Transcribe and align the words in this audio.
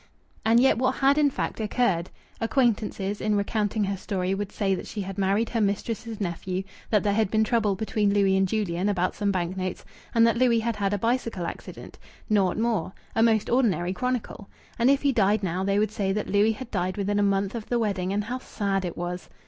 And 0.43 0.59
yet 0.59 0.79
what 0.79 0.93
had 0.95 1.19
in 1.19 1.29
fact 1.29 1.59
occurred? 1.59 2.09
Acquaintances, 2.39 3.21
in 3.21 3.35
recounting 3.35 3.83
her 3.83 3.95
story, 3.97 4.33
would 4.33 4.51
say 4.51 4.73
that 4.73 4.87
she 4.87 5.01
had 5.01 5.19
married 5.19 5.49
her 5.49 5.61
mistress's 5.61 6.19
nephew, 6.19 6.63
that 6.89 7.03
there 7.03 7.13
had 7.13 7.29
been 7.29 7.43
trouble 7.43 7.75
between 7.75 8.11
Louis 8.11 8.35
and 8.35 8.47
Julian 8.47 8.89
about 8.89 9.13
some 9.13 9.31
bank 9.31 9.55
notes, 9.57 9.85
and 10.15 10.25
that 10.25 10.37
Louis 10.37 10.61
had 10.61 10.77
had 10.77 10.91
a 10.91 10.97
bicycle 10.97 11.45
accident. 11.45 11.99
Naught 12.31 12.57
more! 12.57 12.93
A 13.15 13.21
most 13.21 13.47
ordinary 13.47 13.93
chronicle! 13.93 14.49
And 14.79 14.89
if 14.89 15.03
he 15.03 15.11
died 15.11 15.43
now, 15.43 15.63
they 15.63 15.77
would 15.77 15.91
say 15.91 16.11
that 16.13 16.31
Louis 16.31 16.53
had 16.53 16.71
died 16.71 16.97
within 16.97 17.19
a 17.19 17.21
month 17.21 17.53
of 17.53 17.69
the 17.69 17.77
wedding 17.77 18.11
and 18.11 18.23
how 18.23 18.39
sad 18.39 18.83
it 18.85 18.97
was! 18.97 19.29